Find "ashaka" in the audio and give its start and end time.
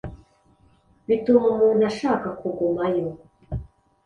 1.91-2.27